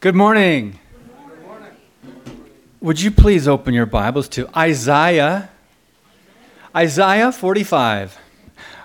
[0.00, 0.78] Good morning.
[2.80, 5.50] Would you please open your Bibles to Isaiah?
[6.74, 8.18] Isaiah 45.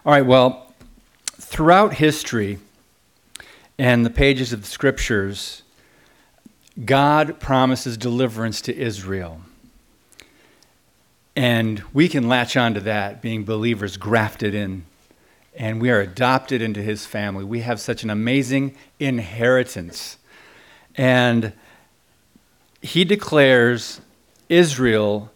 [0.06, 0.74] All right, well,
[1.40, 2.60] throughout history
[3.80, 5.64] and the pages of the scriptures,
[6.84, 9.40] God promises deliverance to Israel.
[11.34, 14.84] And we can latch on to that, being believers grafted in.
[15.56, 17.46] And we are adopted into his family.
[17.46, 20.18] We have such an amazing inheritance.
[20.98, 21.54] And
[22.82, 24.02] he declares
[24.50, 25.32] Israel,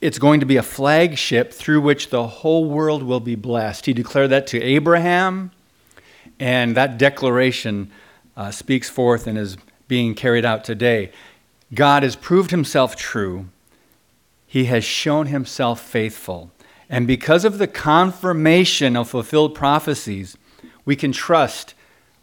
[0.00, 3.86] it's going to be a flagship through which the whole world will be blessed.
[3.86, 5.50] He declared that to Abraham,
[6.38, 7.90] and that declaration
[8.36, 9.56] uh, speaks forth and is
[9.88, 11.12] being carried out today.
[11.74, 13.46] God has proved himself true,
[14.46, 16.50] he has shown himself faithful.
[16.90, 20.36] And because of the confirmation of fulfilled prophecies,
[20.84, 21.72] we can trust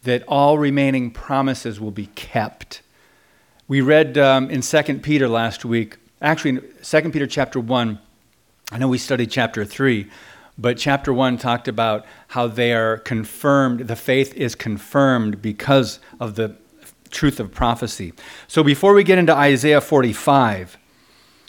[0.03, 2.81] that all remaining promises will be kept.
[3.67, 7.99] We read um, in 2 Peter last week, actually, in 2 Peter chapter 1,
[8.71, 10.07] I know we studied chapter 3,
[10.57, 16.35] but chapter 1 talked about how they are confirmed, the faith is confirmed because of
[16.35, 16.55] the
[17.11, 18.13] truth of prophecy.
[18.47, 20.77] So before we get into Isaiah 45,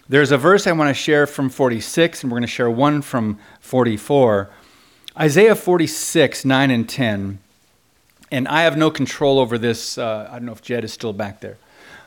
[0.09, 3.01] there's a verse I want to share from 46, and we're going to share one
[3.03, 4.51] from 44.
[5.19, 7.39] Isaiah 46, 9 and 10
[8.31, 9.98] and I have no control over this.
[9.98, 11.59] Uh, I don't know if Jed is still back there.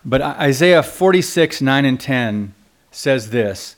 [0.05, 2.53] But Isaiah 46, 9 and 10
[2.91, 3.75] says this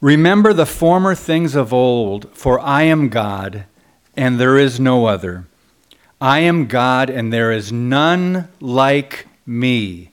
[0.00, 3.64] Remember the former things of old, for I am God,
[4.16, 5.46] and there is no other.
[6.20, 10.12] I am God, and there is none like me,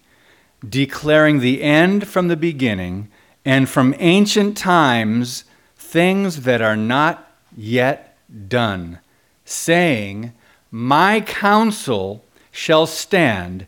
[0.68, 3.10] declaring the end from the beginning,
[3.44, 9.00] and from ancient times things that are not yet done,
[9.44, 10.32] saying,
[10.76, 13.66] my counsel shall stand,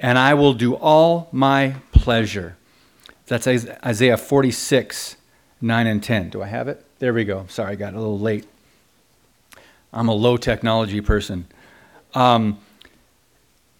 [0.00, 2.56] and I will do all my pleasure.
[3.28, 5.16] That's Isaiah 46,
[5.60, 6.30] 9 and 10.
[6.30, 6.84] Do I have it?
[6.98, 7.46] There we go.
[7.48, 8.44] Sorry, I got a little late.
[9.92, 11.46] I'm a low technology person.
[12.12, 12.58] Um,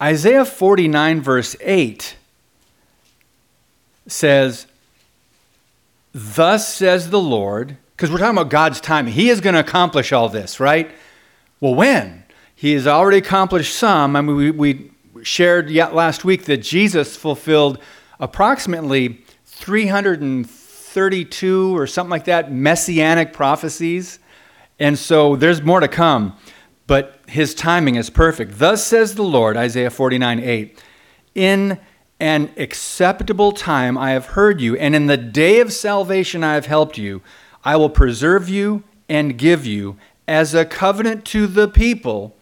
[0.01, 2.15] Isaiah 49, verse 8
[4.07, 4.69] says,
[6.13, 9.15] Thus says the Lord, because we're talking about God's timing.
[9.15, 10.89] He is going to accomplish all this, right?
[11.59, 12.23] Well, when?
[12.59, 14.17] He has already accomplished some.
[14.17, 14.91] I mean, we, we
[15.23, 17.79] shared yet last week that Jesus fulfilled
[18.19, 24.19] approximately 332 or something like that messianic prophecies.
[24.81, 26.37] And so there's more to come,
[26.89, 28.59] but his timing is perfect.
[28.59, 30.83] Thus says the Lord, Isaiah 49 8,
[31.37, 31.79] in
[32.19, 36.67] an acceptable time I have heard you, and in the day of salvation I have
[36.67, 37.23] helped you.
[37.65, 42.35] I will preserve you and give you as a covenant to the people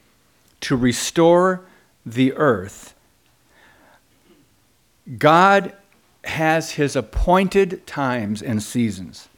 [0.66, 1.64] to restore
[2.04, 2.92] the earth.
[5.16, 5.72] God
[6.24, 9.28] has his appointed times and seasons.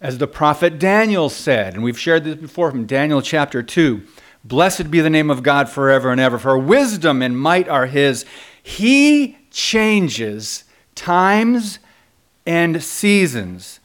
[0.00, 4.02] As the prophet Daniel said, and we've shared this before from Daniel chapter 2
[4.44, 8.24] Blessed be the name of God forever and ever, for wisdom and might are his.
[8.60, 10.64] He changes
[10.96, 11.78] times
[12.44, 13.78] and seasons.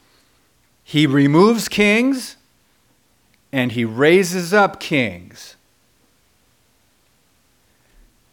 [0.82, 2.36] He removes kings
[3.52, 5.54] and he raises up kings.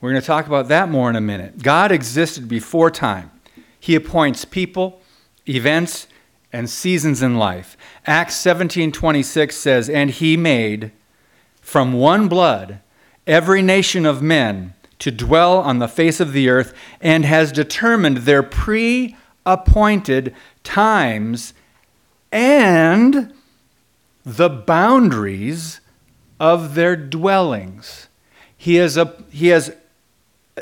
[0.02, 1.62] We're going to talk about that more in a minute.
[1.62, 3.32] God existed before time.
[3.80, 5.02] He appoints people,
[5.48, 6.08] events,
[6.54, 7.76] and seasons in life.
[8.08, 10.92] Acts 17:26 says, "And he made
[11.62, 12.80] from one blood
[13.28, 18.20] every nation of men to dwell on the face of the earth and has determined
[18.20, 20.34] their pre-appointed
[20.64, 21.54] times
[22.32, 23.34] and
[24.26, 25.82] the boundaries
[26.40, 28.08] of their dwellings."
[28.58, 29.72] He has, a, he has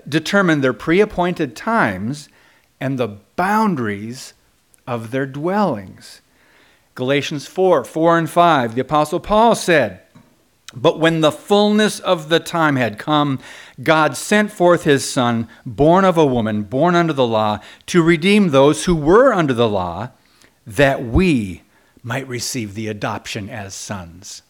[0.07, 2.29] determine their pre appointed times
[2.79, 4.33] and the boundaries
[4.85, 6.21] of their dwellings.
[6.95, 10.01] Galatians 4 4 and 5, the Apostle Paul said,
[10.73, 13.39] But when the fullness of the time had come,
[13.83, 18.49] God sent forth his Son, born of a woman, born under the law, to redeem
[18.49, 20.09] those who were under the law,
[20.65, 21.61] that we
[22.01, 24.41] might receive the adoption as sons.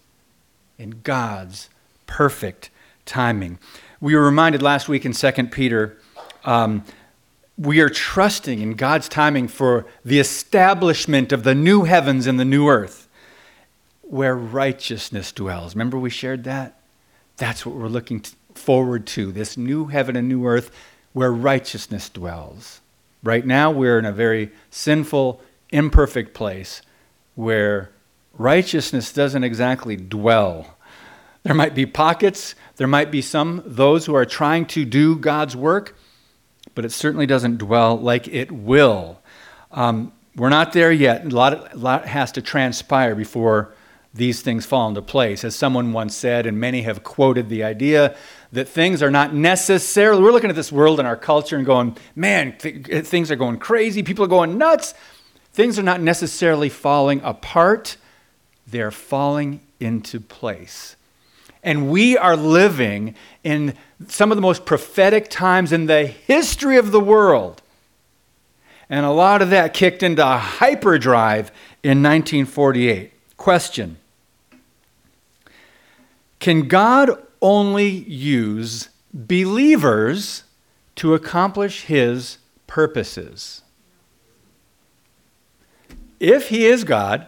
[0.77, 1.69] In God's
[2.05, 2.69] perfect
[3.05, 3.59] timing.
[3.99, 5.97] We were reminded last week in 2 Peter,
[6.45, 6.83] um,
[7.57, 12.45] we are trusting in God's timing for the establishment of the new heavens and the
[12.45, 13.07] new earth
[14.03, 15.73] where righteousness dwells.
[15.73, 16.79] Remember, we shared that?
[17.37, 18.23] That's what we're looking
[18.53, 20.71] forward to this new heaven and new earth
[21.13, 22.81] where righteousness dwells.
[23.23, 25.41] Right now, we're in a very sinful,
[25.71, 26.83] imperfect place
[27.33, 27.89] where
[28.33, 30.76] righteousness doesn't exactly dwell
[31.47, 35.55] there might be pockets, there might be some, those who are trying to do God's
[35.55, 35.97] work,
[36.75, 39.21] but it certainly doesn't dwell like it will.
[39.71, 41.23] Um, we're not there yet.
[41.23, 43.73] A lot, a lot has to transpire before
[44.13, 45.45] these things fall into place.
[45.45, 48.17] As someone once said, and many have quoted the idea
[48.51, 51.95] that things are not necessarily, we're looking at this world and our culture and going,
[52.13, 54.93] man, th- things are going crazy, people are going nuts.
[55.53, 57.95] Things are not necessarily falling apart,
[58.67, 60.96] they're falling into place.
[61.63, 63.73] And we are living in
[64.07, 67.61] some of the most prophetic times in the history of the world.
[68.89, 71.51] And a lot of that kicked into hyperdrive
[71.83, 73.11] in 1948.
[73.35, 73.97] Question
[76.39, 77.11] Can God
[77.41, 80.43] only use believers
[80.95, 83.61] to accomplish his purposes?
[86.19, 87.27] If he is God,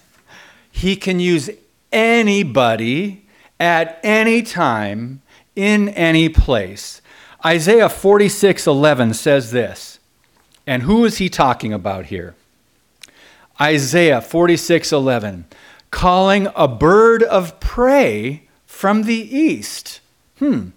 [0.70, 1.50] he can use
[1.92, 3.26] anybody
[3.60, 5.22] at any time
[5.54, 7.00] in any place.
[7.44, 9.98] Isaiah 46:11 says this.
[10.66, 12.34] And who is he talking about here?
[13.60, 15.44] Isaiah 46:11
[15.90, 20.00] calling a bird of prey from the east.
[20.38, 20.68] Hmm.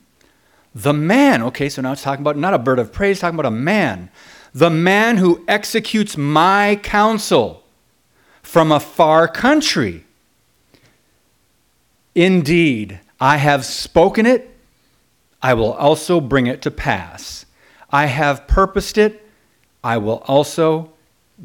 [0.73, 3.37] The man, okay, so now it's talking about not a bird of prey, it's talking
[3.37, 4.09] about a man.
[4.53, 7.63] The man who executes my counsel
[8.41, 10.05] from a far country.
[12.15, 14.49] Indeed, I have spoken it,
[15.41, 17.45] I will also bring it to pass.
[17.89, 19.25] I have purposed it,
[19.83, 20.91] I will also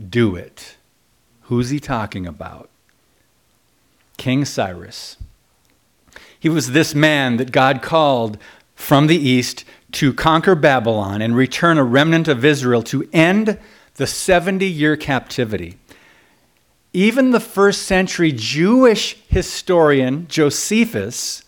[0.08, 0.76] do it.
[1.42, 2.68] Who's he talking about?
[4.16, 5.16] King Cyrus.
[6.38, 8.38] He was this man that God called
[8.74, 13.58] from the east to conquer Babylon and return a remnant of Israel to end
[13.94, 15.78] the 70 year captivity.
[16.96, 21.44] Even the first century Jewish historian Josephus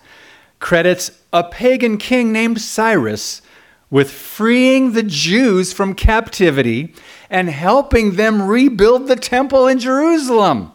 [0.58, 3.40] credits a pagan king named Cyrus
[3.88, 6.92] with freeing the Jews from captivity
[7.30, 10.72] and helping them rebuild the temple in Jerusalem.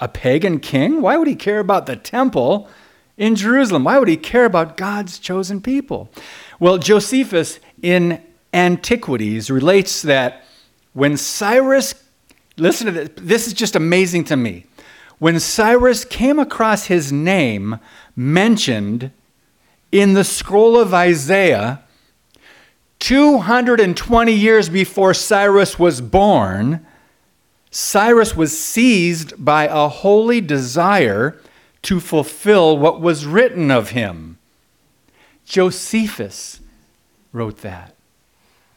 [0.00, 1.00] A pagan king?
[1.00, 2.68] Why would he care about the temple
[3.16, 3.84] in Jerusalem?
[3.84, 6.10] Why would he care about God's chosen people?
[6.60, 8.22] Well, Josephus in
[8.52, 10.44] Antiquities relates that
[10.92, 11.94] when Cyrus
[12.56, 13.10] Listen to this.
[13.16, 14.66] This is just amazing to me.
[15.18, 17.78] When Cyrus came across his name
[18.16, 19.12] mentioned
[19.90, 21.82] in the scroll of Isaiah,
[22.98, 26.86] 220 years before Cyrus was born,
[27.70, 31.40] Cyrus was seized by a holy desire
[31.82, 34.38] to fulfill what was written of him.
[35.44, 36.60] Josephus
[37.32, 37.94] wrote that.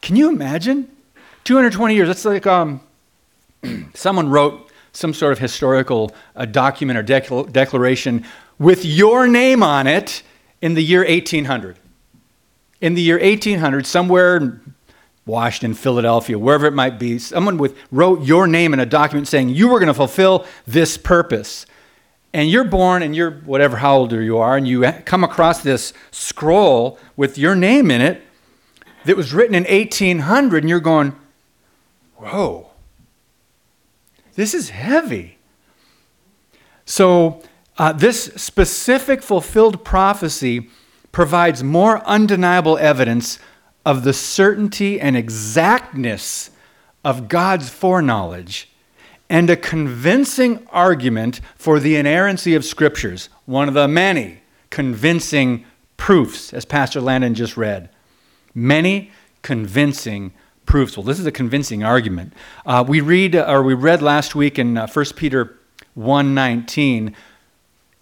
[0.00, 0.90] Can you imagine?
[1.44, 2.08] 220 years.
[2.08, 2.80] That's like um,
[3.94, 4.66] someone wrote
[4.96, 8.24] some sort of historical uh, document or decla- declaration
[8.58, 10.22] with your name on it
[10.60, 11.78] in the year 1800.
[12.80, 14.74] In the year 1800, somewhere in
[15.26, 19.48] Washington, Philadelphia, wherever it might be, someone with, wrote your name in a document saying
[19.48, 21.66] you were going to fulfill this purpose.
[22.32, 25.92] And you're born and you're whatever, how old you are, and you come across this
[26.10, 28.22] scroll with your name in it
[29.04, 31.16] that was written in 1800, and you're going,
[32.16, 32.70] whoa
[34.36, 35.38] this is heavy.
[36.84, 37.42] So,
[37.78, 40.70] uh, this specific fulfilled prophecy
[41.12, 43.38] provides more undeniable evidence
[43.84, 46.50] of the certainty and exactness
[47.04, 48.70] of God's foreknowledge
[49.28, 55.64] and a convincing argument for the inerrancy of scriptures, one of the many convincing
[55.96, 57.90] proofs, as Pastor Landon just read.
[58.54, 59.10] Many
[59.42, 60.32] convincing
[60.66, 60.96] proofs.
[60.96, 62.32] Well, this is a convincing argument.
[62.66, 65.56] Uh, we read, or we read last week in uh, 1 Peter
[65.96, 67.14] 1:19,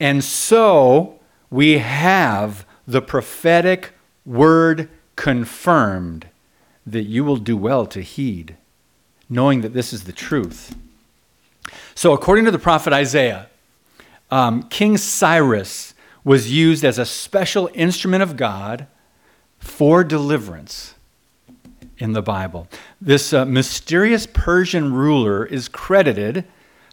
[0.01, 3.93] and so we have the prophetic
[4.27, 6.27] word confirmed
[6.87, 8.57] that you will do well to heed,
[9.29, 10.75] knowing that this is the truth.
[11.95, 13.49] So, according to the prophet Isaiah,
[14.31, 15.95] um, King Cyrus
[16.25, 18.87] was used as a special instrument of God
[19.59, 20.94] for deliverance
[21.99, 22.69] in the Bible.
[23.01, 26.45] This uh, mysterious Persian ruler is credited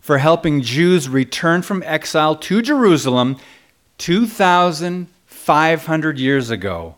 [0.01, 3.37] for helping Jews return from exile to Jerusalem
[3.97, 6.95] 2,500 years ago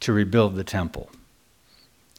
[0.00, 1.08] to rebuild the temple.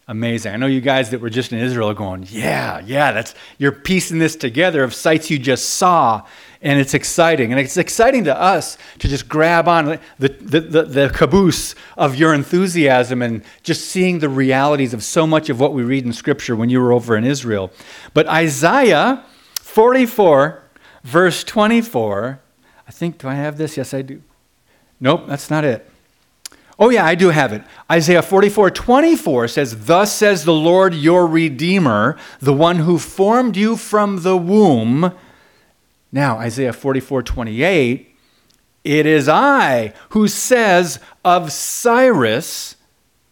[0.05, 0.51] Amazing.
[0.51, 3.71] I know you guys that were just in Israel are going, yeah, yeah, that's you're
[3.71, 6.23] piecing this together of sites you just saw,
[6.61, 7.53] and it's exciting.
[7.53, 9.85] And it's exciting to us to just grab on
[10.19, 15.25] the, the, the, the caboose of your enthusiasm and just seeing the realities of so
[15.25, 17.71] much of what we read in Scripture when you were over in Israel.
[18.13, 19.23] But Isaiah
[19.61, 20.63] 44,
[21.03, 22.41] verse 24,
[22.85, 23.77] I think, do I have this?
[23.77, 24.21] Yes, I do.
[24.99, 25.89] Nope, that's not it.
[26.83, 27.63] Oh, yeah, I do have it.
[27.89, 33.77] Isaiah 44 24 says, Thus says the Lord your Redeemer, the one who formed you
[33.77, 35.13] from the womb.
[36.11, 38.13] Now, Isaiah 44 28,
[38.83, 42.75] it is I who says of Cyrus,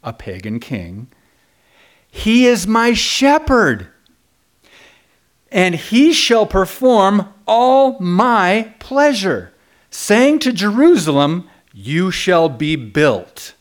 [0.02, 1.10] a pagan king,
[2.10, 3.90] He is my shepherd,
[5.52, 9.52] and he shall perform all my pleasure,
[9.90, 13.54] saying to Jerusalem, you shall be built.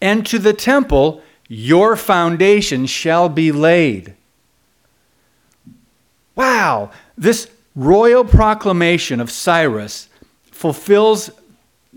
[0.00, 4.14] And to the temple, your foundation shall be laid.
[6.36, 10.08] Wow, this royal proclamation of Cyrus
[10.50, 11.30] fulfills,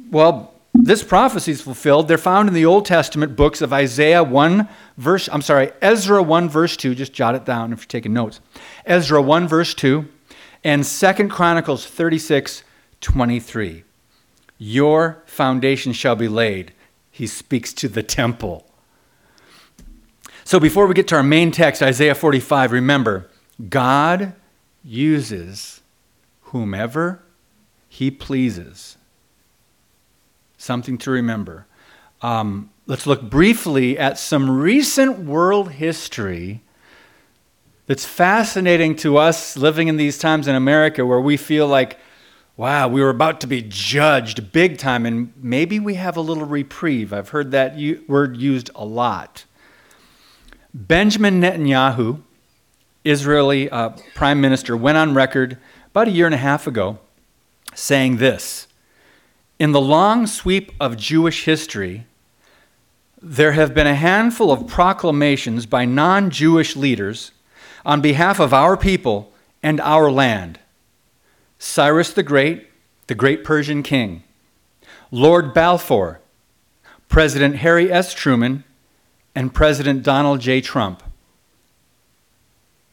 [0.10, 2.08] well, this prophecy is fulfilled.
[2.08, 4.68] They're found in the Old Testament books of Isaiah 1
[4.98, 8.40] verse, I'm sorry, Ezra 1 verse 2, just jot it down if you're taking notes.
[8.86, 10.08] Ezra 1 verse 2
[10.64, 12.64] and 2 Chronicles 36
[13.02, 13.84] 23.
[14.64, 16.72] Your foundation shall be laid.
[17.10, 18.68] He speaks to the temple.
[20.44, 23.28] So before we get to our main text, Isaiah 45, remember,
[23.70, 24.34] God
[24.84, 25.82] uses
[26.42, 27.24] whomever
[27.90, 28.98] he pleases.
[30.60, 31.66] Something to remember.
[32.22, 36.62] Um, let's look briefly at some recent world history
[37.88, 41.98] that's fascinating to us living in these times in America where we feel like
[42.62, 46.46] wow, we were about to be judged big time, and maybe we have a little
[46.46, 47.12] reprieve.
[47.12, 47.76] I've heard that
[48.08, 49.46] word used a lot.
[50.72, 52.22] Benjamin Netanyahu,
[53.04, 57.00] Israeli uh, prime minister, went on record about a year and a half ago
[57.74, 58.68] saying this
[59.58, 62.06] In the long sweep of Jewish history,
[63.20, 67.32] there have been a handful of proclamations by non Jewish leaders
[67.84, 70.60] on behalf of our people and our land
[71.64, 72.70] Cyrus the Great,
[73.06, 74.24] the great Persian king,
[75.12, 76.20] Lord Balfour,
[77.08, 78.16] President Harry S.
[78.16, 78.64] Truman,
[79.36, 80.60] and President Donald J.
[80.60, 81.04] Trump.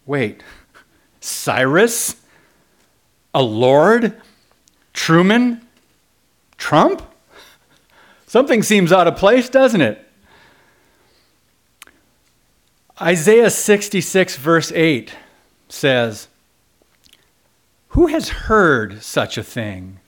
[0.04, 0.42] Wait,
[1.18, 2.16] Cyrus?
[3.32, 4.20] A lord?
[4.92, 5.66] Truman?
[6.58, 7.00] Trump?
[8.26, 10.06] Something seems out of place, doesn't it?
[13.00, 15.14] Isaiah 66, verse 8
[15.70, 16.28] says,
[17.98, 19.98] who has heard such a thing?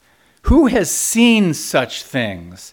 [0.42, 2.72] Who has seen such things?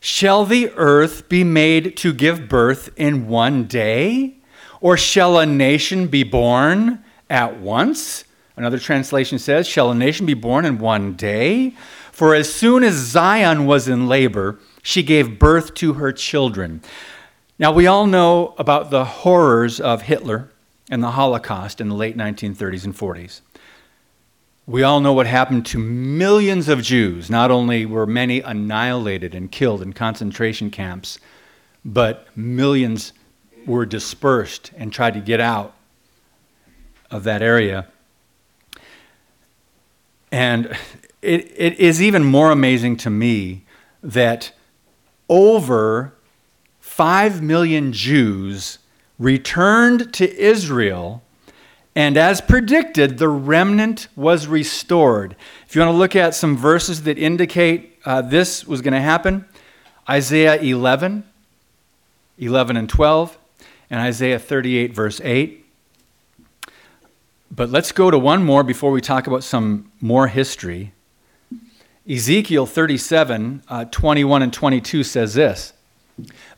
[0.00, 4.38] Shall the earth be made to give birth in one day?
[4.80, 8.24] Or shall a nation be born at once?
[8.56, 11.74] Another translation says, Shall a nation be born in one day?
[12.10, 16.80] For as soon as Zion was in labor, she gave birth to her children.
[17.58, 20.48] Now, we all know about the horrors of Hitler
[20.90, 23.42] and the Holocaust in the late 1930s and 40s.
[24.66, 27.28] We all know what happened to millions of Jews.
[27.28, 31.18] Not only were many annihilated and killed in concentration camps,
[31.84, 33.12] but millions
[33.66, 35.74] were dispersed and tried to get out
[37.10, 37.88] of that area.
[40.32, 40.76] And
[41.20, 43.64] it, it is even more amazing to me
[44.02, 44.52] that
[45.28, 46.14] over
[46.80, 48.78] 5 million Jews
[49.18, 51.22] returned to Israel
[51.96, 55.36] and as predicted, the remnant was restored.
[55.66, 59.00] If you want to look at some verses that indicate uh, this was going to
[59.00, 59.44] happen,
[60.08, 61.24] Isaiah 11,
[62.38, 63.38] 11 and 12,
[63.90, 65.64] and Isaiah 38, verse 8.
[67.50, 70.92] But let's go to one more before we talk about some more history.
[72.08, 75.72] Ezekiel 37, uh, 21 and 22 says this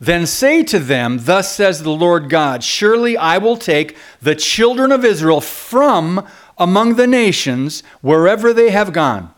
[0.01, 4.93] then say to them, Thus says the Lord God, Surely I will take the children
[4.93, 6.27] of Israel from
[6.59, 9.33] among the nations wherever they have gone,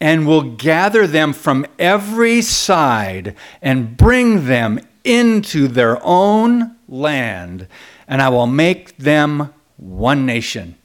[0.00, 7.66] and will gather them from every side and bring them into their own land,
[8.06, 10.76] and I will make them one nation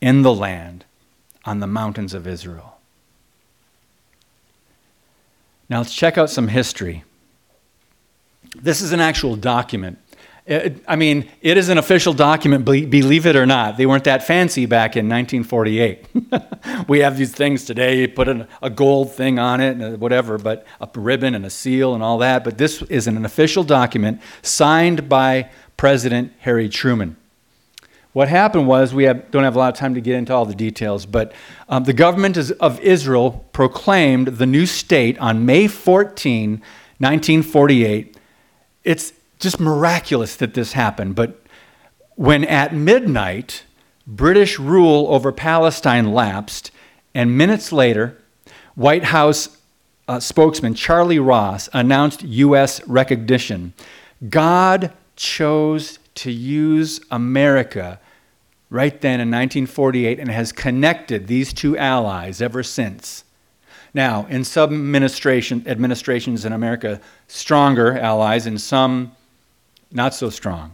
[0.00, 0.84] in the land
[1.44, 2.78] on the mountains of Israel.
[5.68, 7.04] Now let's check out some history.
[8.54, 9.98] This is an actual document.
[10.46, 13.78] It, I mean, it is an official document, believe it or not.
[13.78, 16.06] They weren't that fancy back in 1948.
[16.88, 20.36] we have these things today, you put a, a gold thing on it, and whatever,
[20.36, 22.44] but a ribbon and a seal and all that.
[22.44, 27.16] But this is an official document signed by President Harry Truman.
[28.12, 30.44] What happened was, we have, don't have a lot of time to get into all
[30.44, 31.32] the details, but
[31.70, 36.50] um, the government of Israel proclaimed the new state on May 14,
[36.98, 38.13] 1948
[38.84, 41.14] it's just miraculous that this happened.
[41.16, 41.40] But
[42.14, 43.64] when at midnight
[44.06, 46.70] British rule over Palestine lapsed
[47.14, 48.18] And minutes later,
[48.74, 49.56] White House
[50.08, 52.86] uh, spokesman Charlie Ross announced U.S.
[52.86, 53.72] recognition.
[54.28, 58.00] God chose to use America
[58.68, 63.23] right then in 1948 and has connected these two allies ever since.
[63.94, 69.12] Now, in some administration, administrations in America, stronger allies, and some
[69.92, 70.72] not so strong,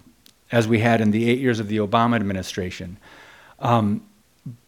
[0.50, 2.96] as we had in the eight years of the Obama administration.
[3.58, 4.02] Um,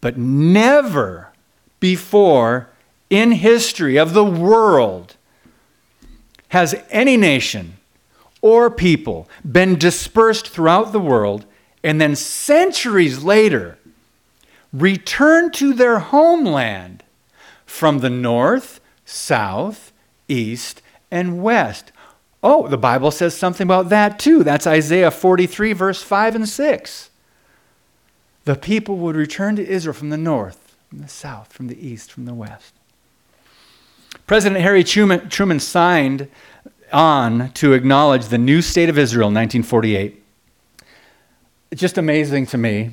[0.02, 1.32] but never
[1.80, 2.68] before
[3.08, 5.16] in history of the world
[6.48, 7.78] has any nation
[8.42, 11.46] or people been dispersed throughout the world
[11.82, 13.78] and then centuries later
[14.72, 17.02] returned to their homeland
[17.72, 19.94] from the north, south,
[20.28, 21.90] east, and west.
[22.42, 24.44] Oh, the Bible says something about that too.
[24.44, 27.10] That's Isaiah 43, verse 5 and 6.
[28.44, 32.12] The people would return to Israel from the north, from the south, from the east,
[32.12, 32.74] from the west.
[34.26, 36.28] President Harry Truman, Truman signed
[36.92, 40.22] on to acknowledge the new state of Israel in 1948.
[41.70, 42.90] It's just amazing to me.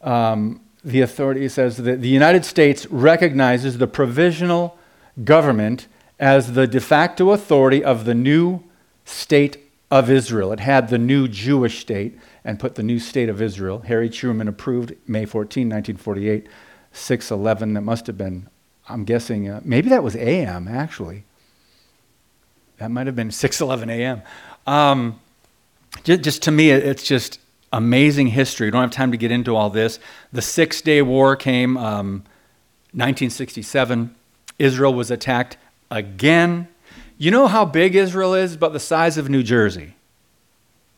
[0.00, 4.78] Um, the authority says that the United States recognizes the provisional
[5.24, 5.86] government
[6.18, 8.62] as the de facto authority of the new
[9.04, 9.58] state
[9.90, 10.52] of Israel.
[10.52, 13.80] It had the new Jewish state and put the new state of Israel.
[13.80, 16.48] Harry Truman approved May 14, 1948,
[16.92, 17.74] 611.
[17.74, 18.48] That must have been,
[18.88, 21.24] I'm guessing, uh, maybe that was AM actually.
[22.78, 24.22] That might have been 6:11 a.m.
[24.66, 25.20] Um,
[26.04, 27.38] just, just, to me, it's just
[27.72, 28.66] amazing history.
[28.66, 29.98] We don't have time to get into all this.
[30.32, 32.24] The Six Day War came um,
[32.92, 34.14] 1967.
[34.58, 35.56] Israel was attacked
[35.90, 36.68] again.
[37.18, 38.54] You know how big Israel is?
[38.54, 39.94] About the size of New Jersey.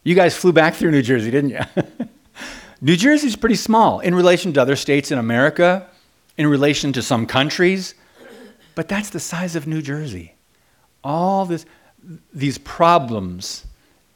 [0.03, 1.61] You guys flew back through New Jersey, didn't you?
[2.81, 5.89] New Jersey is pretty small in relation to other states in America,
[6.37, 7.95] in relation to some countries,
[8.75, 10.35] but that's the size of New Jersey
[11.05, 11.67] all this,
[12.33, 13.67] these problems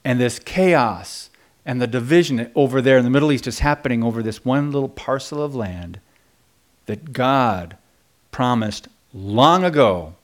[0.05, 1.28] and this chaos
[1.69, 4.89] and the division over there in the Middle East is happening over this one little
[4.89, 6.01] parcel of land
[6.87, 7.77] that God
[8.31, 10.15] promised long ago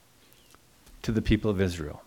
[1.03, 2.01] to the people of Israel.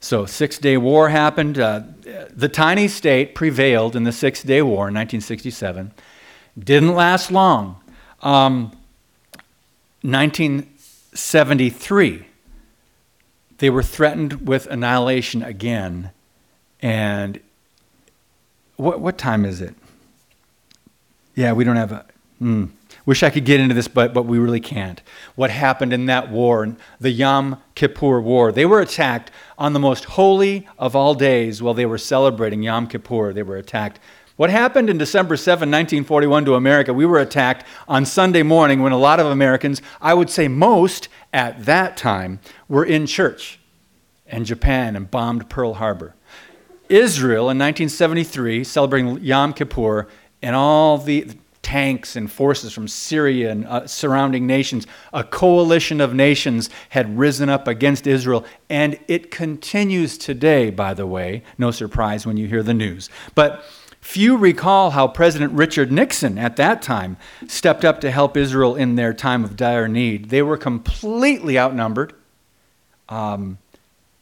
[0.00, 1.58] So, Six Day War happened.
[1.58, 1.82] Uh,
[2.30, 5.92] the tiny state prevailed in the Six Day War in 1967.
[6.58, 7.78] Didn't last long.
[8.22, 8.72] Um,
[10.00, 12.24] 1973,
[13.58, 16.10] they were threatened with annihilation again.
[16.80, 17.40] And
[18.80, 19.74] what, what time is it?
[21.34, 22.04] Yeah, we don't have a.
[22.38, 22.66] Hmm.
[23.06, 25.00] Wish I could get into this, but, but we really can't.
[25.34, 28.52] What happened in that war, the Yom Kippur War?
[28.52, 32.86] They were attacked on the most holy of all days while they were celebrating Yom
[32.86, 33.32] Kippur.
[33.32, 34.00] They were attacked.
[34.36, 36.94] What happened in December 7, 1941 to America?
[36.94, 41.08] We were attacked on Sunday morning when a lot of Americans, I would say most
[41.32, 43.60] at that time, were in church
[44.26, 46.14] and Japan and bombed Pearl Harbor.
[46.90, 50.08] Israel in 1973, celebrating Yom Kippur,
[50.42, 51.30] and all the
[51.62, 57.48] tanks and forces from Syria and uh, surrounding nations, a coalition of nations had risen
[57.48, 61.44] up against Israel, and it continues today, by the way.
[61.58, 63.08] No surprise when you hear the news.
[63.34, 63.62] But
[64.00, 68.96] few recall how President Richard Nixon at that time stepped up to help Israel in
[68.96, 70.30] their time of dire need.
[70.30, 72.14] They were completely outnumbered.
[73.08, 73.58] Um,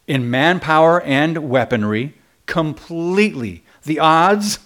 [0.07, 2.15] in manpower and weaponry
[2.49, 3.63] completely.
[3.85, 4.59] The odds,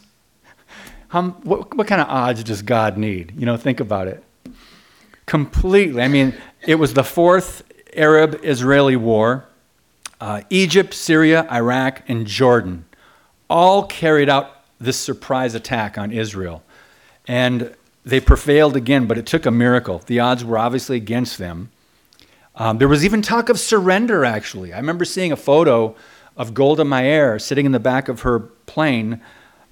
[1.11, 3.35] um, what, what kind of odds does God need?
[3.37, 4.25] You know, think about it.
[5.27, 6.01] Completely.
[6.01, 6.35] I mean,
[6.67, 7.63] it was the fourth
[7.95, 9.45] Arab Israeli war.
[10.19, 12.85] Uh, Egypt, Syria, Iraq, and Jordan
[13.51, 16.63] all carried out this surprise attack on Israel.
[17.27, 20.01] And they prevailed again, but it took a miracle.
[20.07, 21.71] The odds were obviously against them.
[22.55, 24.73] Um, there was even talk of surrender, actually.
[24.73, 25.97] I remember seeing a photo
[26.37, 29.21] of Golda Meir sitting in the back of her plane.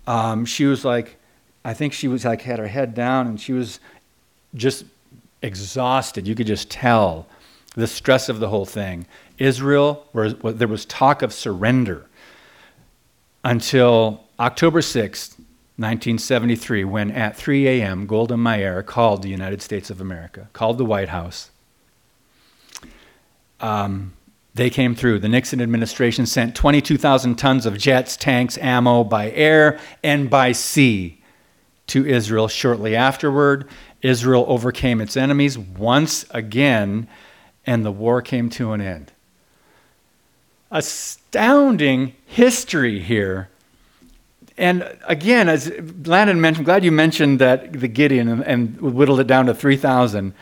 [0.06, 1.16] Um, she was like,
[1.64, 3.80] I think she was like, had her head down and she was
[4.54, 4.84] just
[5.42, 6.26] exhausted.
[6.26, 7.26] You could just tell
[7.74, 9.06] the stress of the whole thing.
[9.38, 12.06] Israel, was, there was talk of surrender
[13.44, 15.38] until October 6th,
[15.76, 20.84] 1973, when at 3 a.m., Golda Meir called the United States of America, called the
[20.84, 21.50] White House,
[23.60, 24.12] um,
[24.54, 25.20] they came through.
[25.20, 31.22] The Nixon administration sent 22,000 tons of jets, tanks, ammo by air and by sea
[31.88, 33.68] to Israel shortly afterward.
[34.02, 37.08] Israel overcame its enemies once again,
[37.66, 39.12] and the war came to an end.
[40.70, 43.48] Astounding history here.
[44.56, 45.72] And again, as
[46.04, 49.54] Landon mentioned, I'm glad you mentioned that the Gideon and, and whittled it down to
[49.54, 50.34] 3,000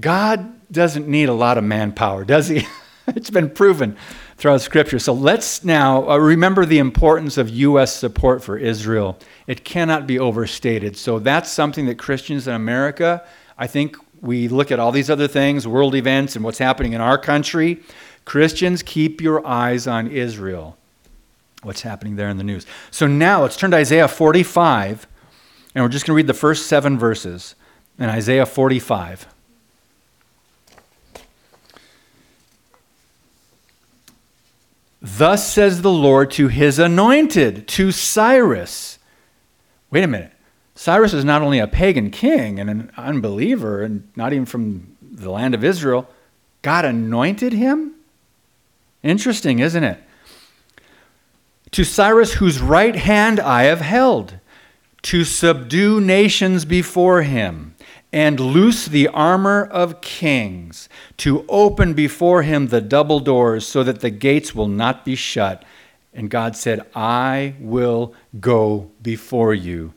[0.00, 2.66] God doesn't need a lot of manpower, does he?
[3.08, 3.96] it's been proven
[4.36, 4.98] throughout Scripture.
[4.98, 7.94] So let's now uh, remember the importance of U.S.
[7.94, 9.18] support for Israel.
[9.46, 10.96] It cannot be overstated.
[10.96, 13.24] So that's something that Christians in America,
[13.58, 17.00] I think we look at all these other things, world events, and what's happening in
[17.00, 17.82] our country.
[18.24, 20.78] Christians, keep your eyes on Israel.
[21.62, 22.66] What's happening there in the news.
[22.90, 25.06] So now let's turn to Isaiah 45,
[25.74, 27.54] and we're just going to read the first seven verses
[27.98, 29.31] in Isaiah 45.
[35.02, 39.00] Thus says the Lord to his anointed, to Cyrus.
[39.90, 40.30] Wait a minute.
[40.76, 45.30] Cyrus is not only a pagan king and an unbeliever, and not even from the
[45.30, 46.08] land of Israel.
[46.62, 47.94] God anointed him?
[49.02, 50.00] Interesting, isn't it?
[51.72, 54.38] To Cyrus, whose right hand I have held,
[55.02, 57.71] to subdue nations before him
[58.12, 64.00] and loose the armor of kings, to open before him the double doors so that
[64.00, 65.64] the gates will not be shut.
[66.12, 69.94] And God said, I will go before you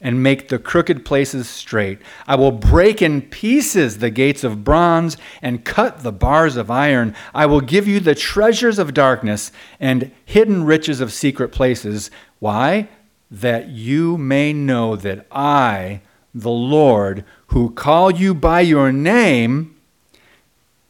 [0.00, 1.98] and make the crooked places straight.
[2.26, 7.14] I will break in pieces the gates of bronze and cut the bars of iron.
[7.34, 9.50] I will give you the treasures of darkness
[9.80, 12.10] and hidden riches of secret places.
[12.38, 12.88] Why?
[13.30, 16.00] That you may know that I,
[16.34, 19.74] the Lord, who called you by your name,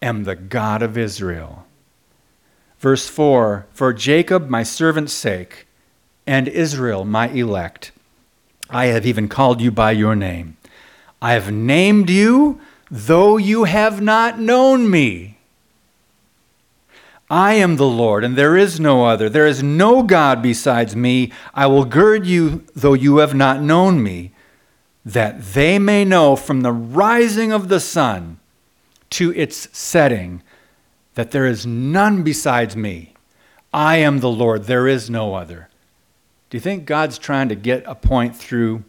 [0.02, 1.66] am the God of Israel.
[2.78, 5.66] Verse 4 For Jacob, my servant's sake,
[6.26, 7.92] and Israel, my elect,
[8.70, 10.56] I have even called you by your name.
[11.22, 15.38] I have named you, though you have not known me.
[17.30, 19.28] I am the Lord, and there is no other.
[19.28, 21.30] There is no God besides me.
[21.54, 24.32] I will gird you, though you have not known me
[25.08, 28.38] that they may know from the rising of the sun
[29.08, 30.42] to its setting
[31.14, 33.14] that there is none besides me.
[33.72, 35.70] I am the Lord, there is no other.
[36.50, 38.84] Do you think God's trying to get a point through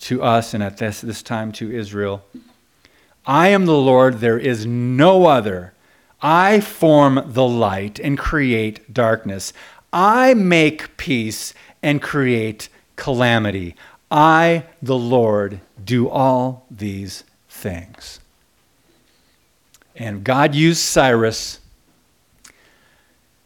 [0.00, 2.22] to us and at this, this time to Israel?
[3.24, 5.72] I am the Lord, there is no other.
[6.20, 9.54] I form the light and create darkness.
[9.90, 13.74] I make peace and create calamity.
[14.10, 18.20] I, the Lord, do all these things.
[19.94, 21.60] And God used Cyrus.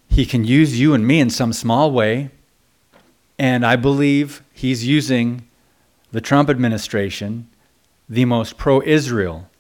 [0.09, 2.31] He can use you and me in some small way.
[3.39, 5.47] And I believe he's using
[6.13, 7.49] the Trump administration,
[8.09, 9.51] the most pro Israel,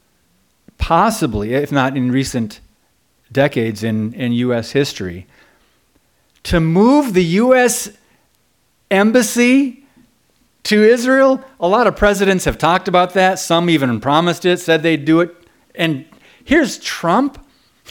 [0.79, 2.61] possibly, if not in recent
[3.33, 4.71] decades in, in U.S.
[4.71, 5.27] history,
[6.45, 7.90] to move the U.S.
[8.90, 9.84] embassy
[10.64, 11.44] to Israel.
[11.61, 13.38] A lot of presidents have talked about that.
[13.38, 15.35] Some even promised it, said they'd do it.
[15.74, 16.05] And
[16.44, 17.44] here's Trump.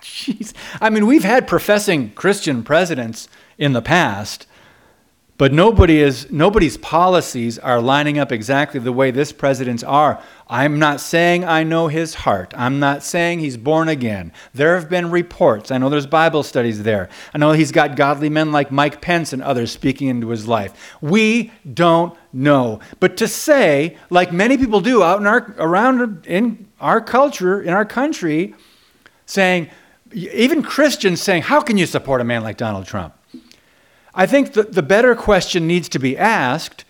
[0.00, 0.52] Jeez.
[0.80, 4.46] I mean, we've had professing Christian presidents in the past
[5.38, 10.20] but nobody is, nobody's policies are lining up exactly the way this president's are.
[10.48, 12.52] I'm not saying I know his heart.
[12.56, 14.32] I'm not saying he's born again.
[14.52, 15.70] There have been reports.
[15.70, 17.08] I know there's Bible studies there.
[17.32, 20.96] I know he's got godly men like Mike Pence and others speaking into his life.
[21.00, 22.80] We don't know.
[22.98, 27.72] But to say, like many people do out in our, around in our culture, in
[27.72, 28.56] our country,
[29.24, 29.70] saying,
[30.12, 33.14] even Christians saying, How can you support a man like Donald Trump?
[34.18, 36.84] I think the, the better question needs to be asked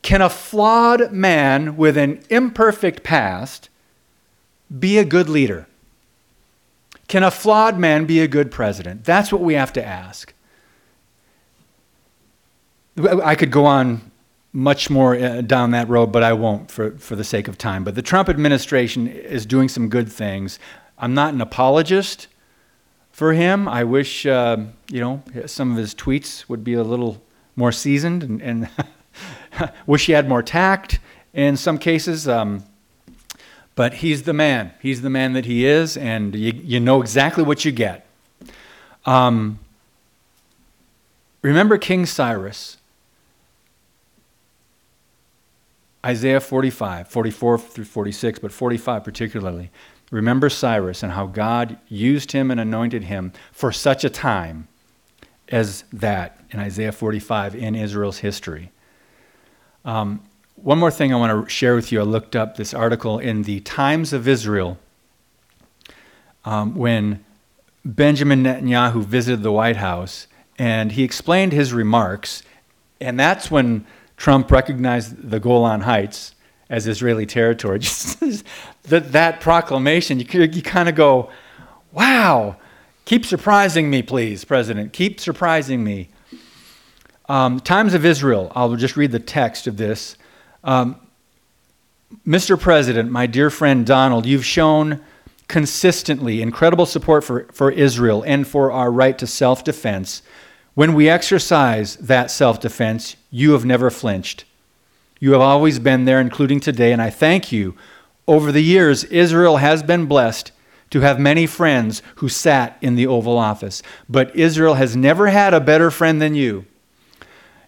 [0.00, 3.68] can a flawed man with an imperfect past
[4.78, 5.66] be a good leader?
[7.06, 9.04] Can a flawed man be a good president?
[9.04, 10.32] That's what we have to ask.
[12.96, 14.10] I could go on
[14.54, 17.84] much more uh, down that road, but I won't for, for the sake of time.
[17.84, 20.58] But the Trump administration is doing some good things.
[20.98, 22.26] I'm not an apologist
[23.20, 23.68] for him.
[23.68, 24.56] I wish, uh,
[24.90, 27.22] you know, some of his tweets would be a little
[27.54, 28.70] more seasoned and, and
[29.86, 31.00] wish he had more tact
[31.34, 32.26] in some cases.
[32.26, 32.64] Um,
[33.74, 34.72] but he's the man.
[34.80, 38.06] He's the man that he is, and you, you know exactly what you get.
[39.04, 39.58] Um,
[41.42, 42.78] remember King Cyrus.
[46.06, 49.70] Isaiah 45, 44 through 46, but 45 particularly.
[50.10, 54.66] Remember Cyrus and how God used him and anointed him for such a time
[55.48, 58.72] as that in Isaiah 45 in Israel's history.
[59.84, 60.22] Um,
[60.56, 62.00] one more thing I want to share with you.
[62.00, 64.78] I looked up this article in the Times of Israel
[66.44, 67.24] um, when
[67.84, 70.26] Benjamin Netanyahu visited the White House
[70.58, 72.42] and he explained his remarks.
[73.00, 76.34] And that's when Trump recognized the Golan Heights
[76.70, 77.80] as Israeli territory.
[78.84, 81.30] That, that proclamation, you, you kind of go,
[81.92, 82.56] wow,
[83.04, 84.92] keep surprising me, please, President.
[84.92, 86.08] Keep surprising me.
[87.28, 90.16] Um, Times of Israel, I'll just read the text of this.
[90.64, 90.96] Um,
[92.26, 92.58] Mr.
[92.58, 95.00] President, my dear friend Donald, you've shown
[95.46, 100.22] consistently incredible support for, for Israel and for our right to self defense.
[100.74, 104.44] When we exercise that self defense, you have never flinched.
[105.20, 107.76] You have always been there, including today, and I thank you.
[108.26, 110.50] Over the years, Israel has been blessed
[110.90, 115.54] to have many friends who sat in the Oval Office, but Israel has never had
[115.54, 116.64] a better friend than you.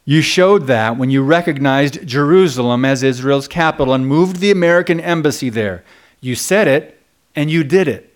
[0.05, 5.49] You showed that when you recognized Jerusalem as Israel's capital and moved the American embassy
[5.49, 5.85] there.
[6.21, 7.01] You said it,
[7.37, 8.13] and you did it.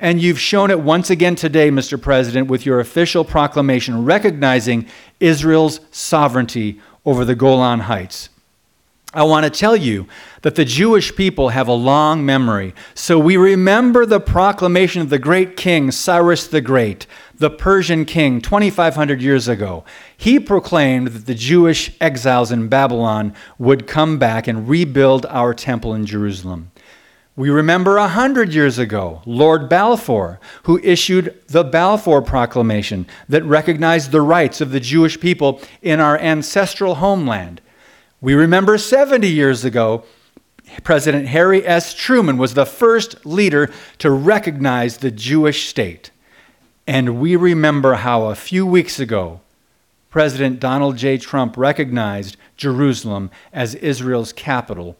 [0.00, 2.00] And you've shown it once again today, Mr.
[2.00, 4.86] President, with your official proclamation recognizing
[5.20, 8.30] Israel's sovereignty over the Golan Heights.
[9.14, 10.06] I want to tell you
[10.42, 12.74] that the Jewish people have a long memory.
[12.94, 18.42] So we remember the proclamation of the great king, Cyrus the Great, the Persian king,
[18.42, 19.82] 2,500 years ago.
[20.14, 25.94] He proclaimed that the Jewish exiles in Babylon would come back and rebuild our temple
[25.94, 26.70] in Jerusalem.
[27.34, 34.10] We remember a hundred years ago, Lord Balfour, who issued the Balfour Proclamation that recognized
[34.10, 37.62] the rights of the Jewish people in our ancestral homeland.
[38.20, 40.04] We remember 70 years ago,
[40.82, 41.94] President Harry S.
[41.94, 46.10] Truman was the first leader to recognize the Jewish state.
[46.86, 49.40] And we remember how a few weeks ago,
[50.10, 51.18] President Donald J.
[51.18, 54.96] Trump recognized Jerusalem as Israel's capital.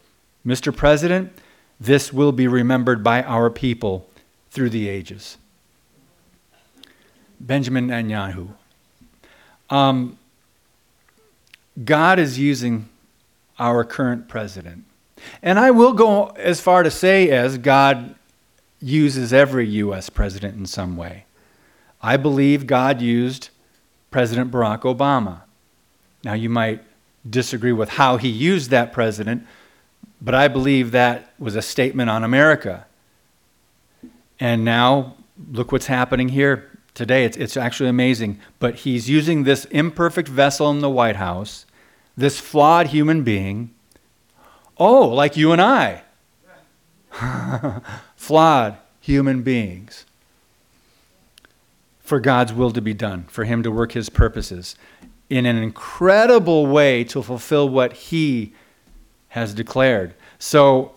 [0.46, 0.74] Mr.
[0.74, 1.32] President,
[1.80, 4.08] this will be remembered by our people
[4.50, 5.38] through the ages.
[7.40, 8.48] Benjamin Netanyahu.
[9.70, 10.18] Um,
[11.84, 12.88] God is using
[13.58, 14.84] our current president.
[15.42, 18.14] And I will go as far to say as God
[18.80, 20.08] uses every U.S.
[20.10, 21.24] president in some way.
[22.00, 23.50] I believe God used
[24.10, 25.42] President Barack Obama.
[26.24, 26.82] Now, you might
[27.28, 29.46] disagree with how he used that president,
[30.20, 32.86] but I believe that was a statement on America.
[34.40, 35.16] And now,
[35.50, 37.24] look what's happening here today.
[37.24, 38.40] It's, it's actually amazing.
[38.58, 41.66] But he's using this imperfect vessel in the White House,
[42.18, 43.72] this flawed human being.
[44.76, 46.02] Oh, like you and I.
[48.16, 50.04] flawed human beings.
[52.00, 54.74] For God's will to be done, for Him to work His purposes
[55.30, 58.52] in an incredible way to fulfill what He
[59.28, 60.14] has declared.
[60.40, 60.94] So,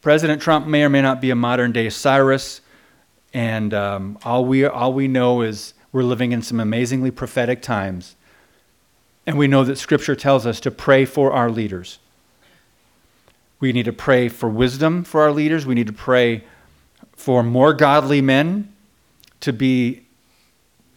[0.00, 2.62] President Trump may or may not be a modern day Cyrus,
[3.34, 8.16] and um, all, we, all we know is we're living in some amazingly prophetic times.
[9.28, 11.98] And we know that Scripture tells us to pray for our leaders.
[13.60, 15.66] We need to pray for wisdom for our leaders.
[15.66, 16.44] We need to pray
[17.14, 18.72] for more godly men
[19.40, 20.06] to be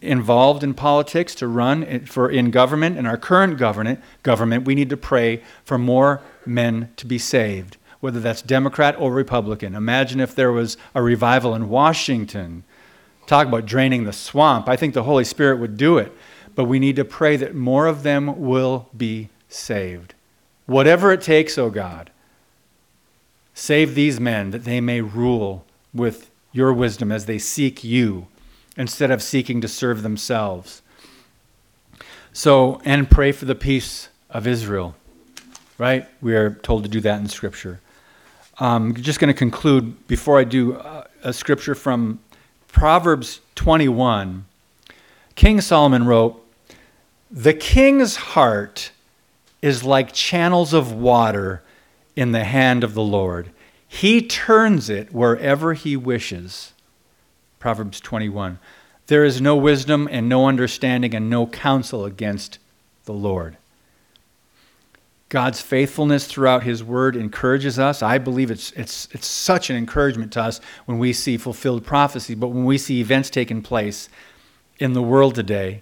[0.00, 4.88] involved in politics, to run for in government, in our current government, government, we need
[4.88, 9.74] to pray for more men to be saved, whether that's Democrat or Republican.
[9.74, 12.64] Imagine if there was a revival in Washington.
[13.26, 14.70] Talk about draining the swamp.
[14.70, 16.10] I think the Holy Spirit would do it.
[16.54, 20.14] But we need to pray that more of them will be saved.
[20.66, 22.10] Whatever it takes, O oh God,
[23.54, 28.26] save these men that they may rule with your wisdom as they seek you
[28.76, 30.82] instead of seeking to serve themselves.
[32.32, 34.94] So, and pray for the peace of Israel,
[35.78, 36.08] right?
[36.22, 37.80] We are told to do that in Scripture.
[38.58, 42.20] I'm just going to conclude before I do uh, a scripture from
[42.68, 44.44] Proverbs 21.
[45.34, 46.41] King Solomon wrote,
[47.32, 48.90] The king's heart
[49.62, 51.62] is like channels of water
[52.14, 53.50] in the hand of the Lord.
[53.88, 56.74] He turns it wherever he wishes.
[57.58, 58.58] Proverbs 21.
[59.06, 62.58] There is no wisdom and no understanding and no counsel against
[63.04, 63.56] the Lord.
[65.30, 68.02] God's faithfulness throughout His Word encourages us.
[68.02, 72.34] I believe it's, it's, it's such an encouragement to us when we see fulfilled prophecy,
[72.34, 74.10] but when we see events taking place
[74.78, 75.80] in the world today,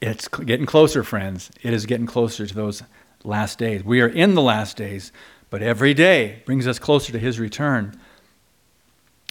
[0.00, 1.50] it's getting closer, friends.
[1.62, 2.82] It is getting closer to those
[3.24, 3.82] last days.
[3.82, 5.12] We are in the last days,
[5.50, 7.98] but every day brings us closer to His return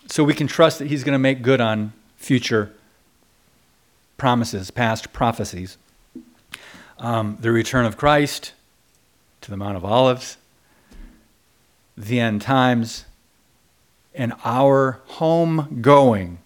[0.07, 2.73] so we can trust that He's going to make good on future
[4.17, 5.77] promises, past prophecies.
[6.99, 8.53] Um, the return of Christ
[9.41, 10.37] to the Mount of Olives,
[11.95, 13.05] the end times,
[14.15, 16.39] and our home going.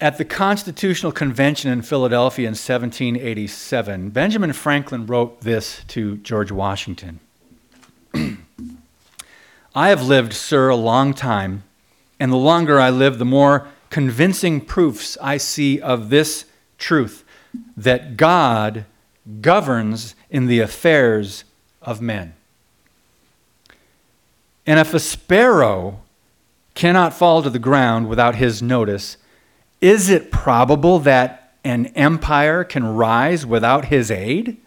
[0.00, 7.20] At the Constitutional Convention in Philadelphia in 1787, Benjamin Franklin wrote this to George Washington
[9.74, 11.64] I have lived, sir, a long time,
[12.18, 16.46] and the longer I live, the more convincing proofs I see of this
[16.78, 17.22] truth
[17.76, 18.86] that God
[19.42, 21.44] governs in the affairs
[21.82, 22.32] of men.
[24.66, 26.00] And if a sparrow
[26.74, 29.18] cannot fall to the ground without his notice,
[29.80, 34.58] is it probable that an empire can rise without his aid?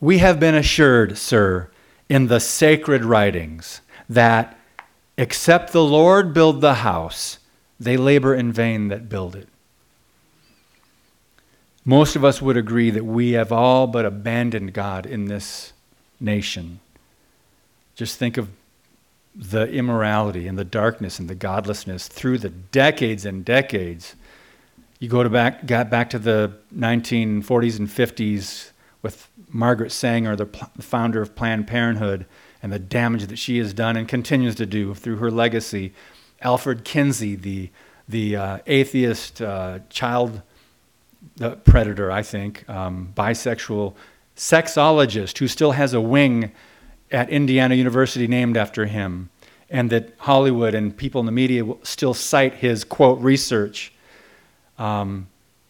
[0.00, 1.70] We have been assured, sir,
[2.08, 4.58] in the sacred writings that
[5.16, 7.38] except the Lord build the house,
[7.80, 9.48] they labor in vain that build it.
[11.84, 15.72] Most of us would agree that we have all but abandoned God in this
[16.18, 16.80] nation.
[17.94, 18.48] Just think of
[19.36, 24.16] the immorality and the darkness and the godlessness through the decades and decades.
[24.98, 28.70] You go to back, got back to the 1940s and 50s
[29.02, 32.24] with Margaret Sanger, the, the founder of Planned Parenthood,
[32.62, 35.92] and the damage that she has done and continues to do through her legacy.
[36.40, 37.70] Alfred Kinsey, the,
[38.08, 40.40] the uh, atheist uh, child
[41.64, 43.94] predator, I think, um, bisexual
[44.34, 46.52] sexologist who still has a wing
[47.10, 49.30] at Indiana University named after him,
[49.70, 53.92] and that Hollywood and people in the media still cite his quote research.
[54.78, 55.28] Um,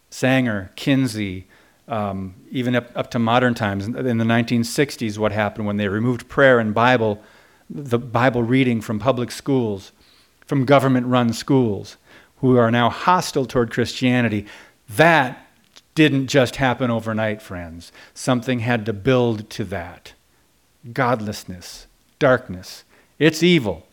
[0.09, 1.47] Sanger, Kinsey,
[1.87, 3.85] um, even up, up to modern times.
[3.85, 7.21] In the 1960s, what happened when they removed prayer and Bible,
[7.69, 9.91] the Bible reading from public schools,
[10.45, 11.97] from government run schools,
[12.37, 14.45] who are now hostile toward Christianity.
[14.89, 15.47] That
[15.95, 17.91] didn't just happen overnight, friends.
[18.13, 20.13] Something had to build to that
[20.93, 21.87] godlessness,
[22.19, 22.83] darkness.
[23.19, 23.85] It's evil.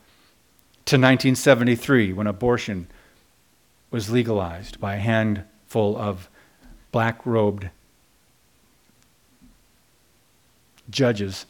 [0.87, 2.89] To 1973, when abortion
[3.91, 6.29] was legalized by a handful of
[6.93, 7.71] black robed
[10.91, 11.47] judges,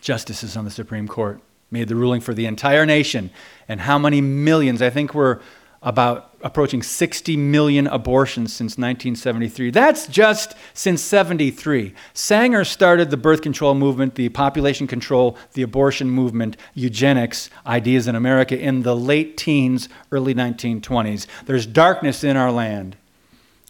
[0.00, 3.30] justices on the Supreme Court, made the ruling for the entire nation.
[3.68, 4.80] And how many millions?
[4.80, 5.40] I think we're
[5.86, 9.70] about approaching 60 million abortions since 1973.
[9.70, 11.94] That's just since 73.
[12.12, 18.16] Sanger started the birth control movement, the population control, the abortion movement, eugenics ideas in
[18.16, 21.28] America in the late teens, early 1920s.
[21.46, 22.96] There's darkness in our land,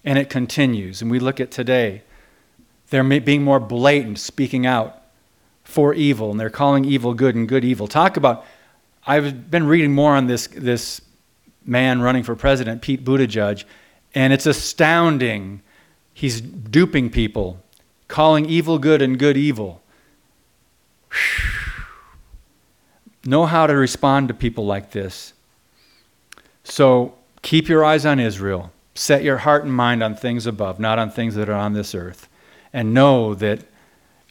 [0.02, 1.02] and it continues.
[1.02, 2.02] And we look at today.
[2.88, 5.02] They're being more blatant, speaking out
[5.64, 7.86] for evil, and they're calling evil good and good evil.
[7.86, 8.46] Talk about,
[9.06, 11.02] I've been reading more on this, this
[11.66, 13.64] man running for president, Pete Buttigieg,
[14.14, 15.62] and it's astounding.
[16.14, 17.62] He's duping people,
[18.08, 19.82] calling evil good and good evil.
[23.24, 25.32] know how to respond to people like this.
[26.64, 28.72] So keep your eyes on Israel.
[28.94, 31.94] Set your heart and mind on things above, not on things that are on this
[31.94, 32.28] earth.
[32.72, 33.60] And know that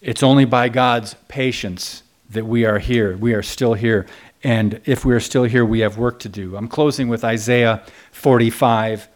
[0.02, 3.16] it's only by God's patience that we are here.
[3.16, 4.06] We are still here.
[4.46, 6.56] And if we're still here, we have work to do.
[6.56, 7.82] I'm closing with Isaiah
[8.12, 9.08] 45.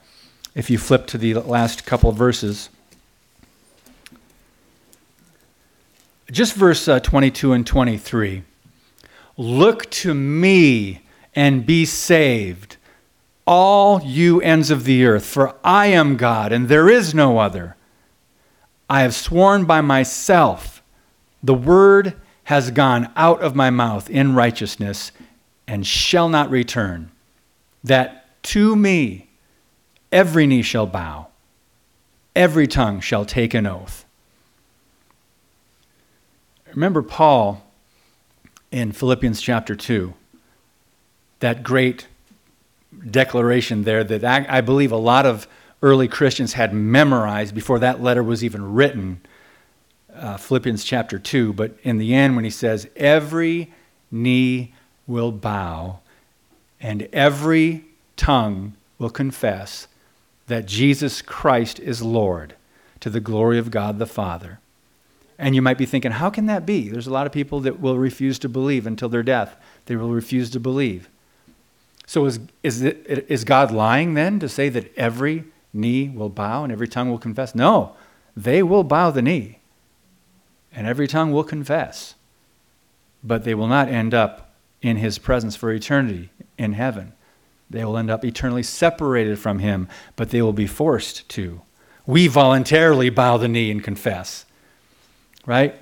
[0.55, 2.71] If you flip to the last couple verses,
[6.31, 8.41] just verse uh, 22 and 23.
[9.37, 11.03] Look to me
[11.35, 12.77] and be saved,
[13.45, 17.75] all you ends of the earth, for I am God and there is no other.
[18.89, 20.81] I have sworn by myself,
[21.43, 25.11] the word has gone out of my mouth in righteousness
[25.67, 27.11] and shall not return,
[27.83, 29.29] that to me
[30.11, 31.27] every knee shall bow,
[32.35, 34.03] every tongue shall take an oath.
[36.73, 37.63] Remember Paul
[38.71, 40.15] in Philippians chapter 2,
[41.41, 42.07] that great
[43.11, 45.47] declaration there that I, believe a lot of
[45.83, 49.21] early Christians had memorized before that letter was even written
[50.15, 53.71] uh, Philippians chapter 2, but in the end, when he says, Every
[54.11, 54.73] knee
[55.07, 55.99] will bow
[56.79, 59.87] and every tongue will confess
[60.47, 62.55] that Jesus Christ is Lord
[62.99, 64.59] to the glory of God the Father.
[65.37, 66.89] And you might be thinking, how can that be?
[66.89, 69.55] There's a lot of people that will refuse to believe until their death.
[69.85, 71.09] They will refuse to believe.
[72.05, 76.63] So is, is, it, is God lying then to say that every knee will bow
[76.63, 77.55] and every tongue will confess?
[77.55, 77.95] No,
[78.35, 79.58] they will bow the knee
[80.73, 82.15] and every tongue will confess,
[83.23, 87.13] but they will not end up in his presence for eternity in heaven.
[87.69, 91.61] They will end up eternally separated from him, but they will be forced to.
[92.05, 94.45] We voluntarily bow the knee and confess,
[95.45, 95.75] right?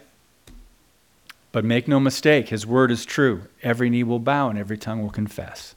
[1.52, 3.44] But make no mistake, his word is true.
[3.64, 5.74] Every knee will bow and every tongue will confess.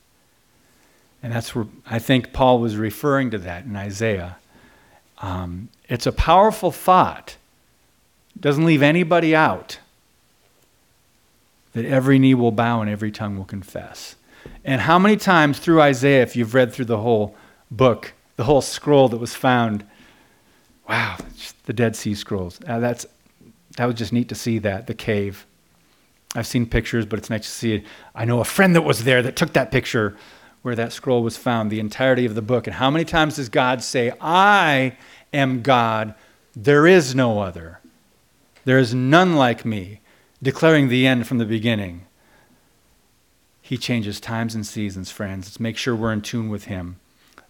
[1.22, 4.38] And that's where I think Paul was referring to that in Isaiah.
[5.18, 7.36] Um, it's a powerful thought.
[8.38, 9.78] Doesn't leave anybody out.
[11.72, 14.16] That every knee will bow and every tongue will confess.
[14.64, 17.36] And how many times through Isaiah, if you've read through the whole
[17.70, 19.84] book, the whole scroll that was found,
[20.88, 21.18] wow,
[21.66, 22.58] the Dead Sea Scrolls.
[22.66, 23.06] Uh, that's,
[23.76, 25.46] that was just neat to see that, the cave.
[26.34, 27.84] I've seen pictures, but it's nice to see it.
[28.14, 30.16] I know a friend that was there that took that picture
[30.62, 32.66] where that scroll was found, the entirety of the book.
[32.66, 34.96] And how many times does God say, I
[35.32, 36.14] am God,
[36.54, 37.80] there is no other?
[38.70, 39.98] There is none like me,
[40.40, 42.06] declaring the end from the beginning.
[43.60, 45.48] He changes times and seasons, friends.
[45.48, 47.00] Let's make sure we're in tune with Him.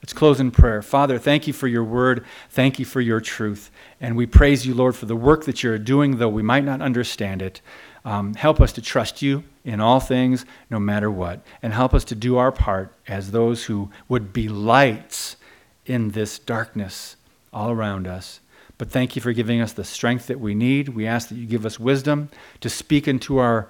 [0.01, 0.81] Let's close in prayer.
[0.81, 2.25] Father, thank you for your word.
[2.49, 3.71] Thank you for your truth.
[4.01, 6.81] And we praise you, Lord, for the work that you're doing, though we might not
[6.81, 7.61] understand it.
[8.03, 11.43] Um, help us to trust you in all things, no matter what.
[11.63, 15.37] And help us to do our part as those who would be lights
[15.85, 17.17] in this darkness
[17.53, 18.40] all around us.
[18.81, 20.89] But thank you for giving us the strength that we need.
[20.89, 22.31] We ask that you give us wisdom
[22.63, 23.69] to speak into our,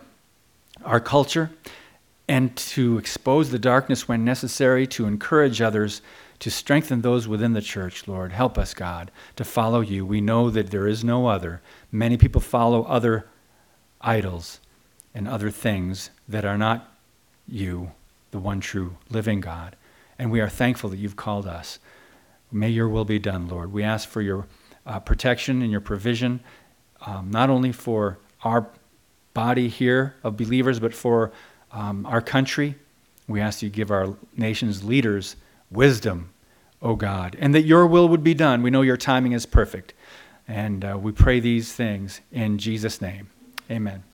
[0.85, 1.51] our culture
[2.29, 6.01] and to expose the darkness when necessary, to encourage others,
[6.39, 8.31] to strengthen those within the church, Lord.
[8.31, 10.07] Help us, God, to follow you.
[10.07, 11.61] We know that there is no other.
[11.91, 13.27] Many people follow other
[14.01, 14.61] idols
[15.13, 16.89] and other things that are not
[17.49, 17.91] you,
[18.31, 19.75] the one true living God.
[20.21, 21.81] And we are thankful that you've called us.
[22.53, 23.73] May your will be done, Lord.
[23.73, 24.47] We ask for your
[24.91, 26.41] uh, protection and your provision,
[27.07, 28.67] um, not only for our
[29.35, 31.31] body here of believers, but for
[31.71, 32.75] um, our country.
[33.29, 35.37] We ask you give our nation's leaders
[35.71, 36.31] wisdom,
[36.83, 38.63] O God, and that your will would be done.
[38.63, 39.95] We know your timing is perfect.
[40.49, 43.31] And uh, we pray these things in Jesus' name.
[43.71, 44.03] Amen.